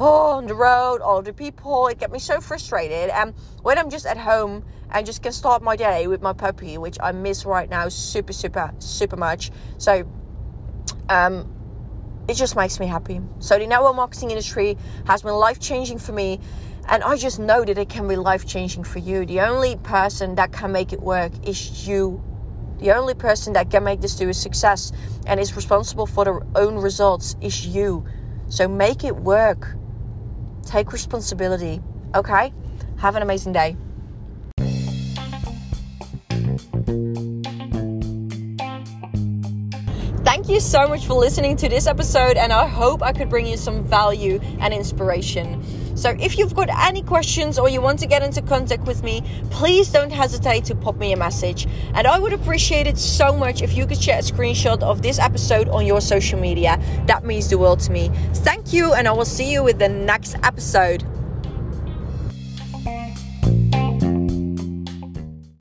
oh, 0.00 0.36
on 0.36 0.46
the 0.46 0.54
road, 0.54 1.00
all 1.00 1.22
the 1.22 1.32
people. 1.32 1.88
It 1.88 1.98
get 1.98 2.10
me 2.10 2.18
so 2.18 2.40
frustrated. 2.40 3.10
And 3.10 3.34
when 3.62 3.78
I'm 3.78 3.90
just 3.90 4.06
at 4.06 4.16
home 4.16 4.64
and 4.90 5.04
just 5.04 5.22
can 5.22 5.32
start 5.32 5.62
my 5.62 5.76
day 5.76 6.06
with 6.06 6.22
my 6.22 6.32
puppy, 6.32 6.78
which 6.78 6.98
I 7.00 7.12
miss 7.12 7.44
right 7.44 7.68
now 7.68 7.88
super, 7.88 8.32
super, 8.32 8.72
super 8.78 9.16
much. 9.16 9.50
So, 9.78 10.10
um, 11.08 11.54
it 12.28 12.34
just 12.34 12.56
makes 12.56 12.78
me 12.78 12.86
happy. 12.86 13.20
So 13.38 13.58
the 13.58 13.66
network 13.66 13.96
marketing 13.96 14.30
industry 14.30 14.76
has 15.06 15.22
been 15.22 15.32
life 15.32 15.60
changing 15.60 15.98
for 15.98 16.12
me. 16.12 16.40
And 16.86 17.02
I 17.02 17.16
just 17.16 17.38
know 17.38 17.64
that 17.64 17.76
it 17.76 17.88
can 17.88 18.06
be 18.08 18.16
life 18.16 18.46
changing 18.46 18.84
for 18.84 18.98
you. 18.98 19.26
The 19.26 19.40
only 19.40 19.76
person 19.76 20.34
that 20.36 20.52
can 20.52 20.72
make 20.72 20.92
it 20.92 21.00
work 21.00 21.32
is 21.46 21.86
you. 21.86 22.22
The 22.80 22.92
only 22.92 23.14
person 23.14 23.54
that 23.54 23.70
can 23.70 23.82
make 23.82 24.00
this 24.00 24.14
to 24.16 24.28
a 24.28 24.34
success 24.34 24.92
and 25.26 25.40
is 25.40 25.56
responsible 25.56 26.06
for 26.06 26.24
their 26.24 26.40
own 26.54 26.76
results 26.76 27.34
is 27.40 27.66
you. 27.66 28.06
So 28.48 28.68
make 28.68 29.04
it 29.04 29.16
work. 29.16 29.77
Take 30.68 30.92
responsibility. 30.92 31.80
Okay? 32.14 32.52
Have 32.98 33.16
an 33.16 33.22
amazing 33.22 33.54
day. 33.54 33.74
Thank 40.24 40.50
you 40.50 40.60
so 40.60 40.86
much 40.86 41.06
for 41.06 41.14
listening 41.14 41.56
to 41.56 41.70
this 41.70 41.86
episode, 41.86 42.36
and 42.36 42.52
I 42.52 42.68
hope 42.68 43.02
I 43.02 43.14
could 43.14 43.30
bring 43.30 43.46
you 43.46 43.56
some 43.56 43.82
value 43.82 44.40
and 44.60 44.74
inspiration. 44.74 45.64
So, 45.96 46.10
if 46.10 46.38
you've 46.38 46.54
got 46.54 46.68
any 46.68 47.02
questions 47.02 47.58
or 47.58 47.68
you 47.68 47.80
want 47.80 47.98
to 48.00 48.06
get 48.06 48.22
into 48.22 48.40
contact 48.40 48.86
with 48.86 49.02
me, 49.02 49.24
please 49.50 49.90
don't 49.90 50.12
hesitate 50.12 50.64
to 50.66 50.76
pop 50.76 50.96
me 50.96 51.12
a 51.12 51.16
message. 51.16 51.66
And 51.94 52.06
I 52.06 52.20
would 52.20 52.32
appreciate 52.32 52.86
it 52.86 52.98
so 52.98 53.36
much 53.36 53.62
if 53.62 53.76
you 53.76 53.84
could 53.84 54.00
share 54.00 54.20
a 54.20 54.22
screenshot 54.22 54.80
of 54.82 55.02
this 55.02 55.18
episode 55.18 55.68
on 55.70 55.86
your 55.86 56.00
social 56.00 56.38
media. 56.38 56.77
That 57.08 57.24
means 57.24 57.48
the 57.48 57.56
world 57.56 57.80
to 57.80 57.90
me. 57.90 58.10
Thank 58.34 58.72
you, 58.72 58.92
and 58.92 59.08
I 59.08 59.12
will 59.12 59.24
see 59.24 59.50
you 59.50 59.64
with 59.64 59.78
the 59.78 59.88
next 59.88 60.36
episode. 60.42 61.02